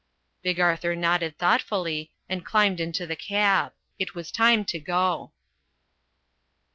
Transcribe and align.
Big 0.41 0.59
Arthur 0.59 0.95
nodded 0.95 1.37
thoughtfully, 1.37 2.11
and 2.27 2.43
climbed 2.43 2.79
into 2.79 3.05
the 3.05 3.15
cab. 3.15 3.71
It 3.99 4.15
was 4.15 4.31
time 4.31 4.65
to 4.65 4.79
go. 4.79 5.31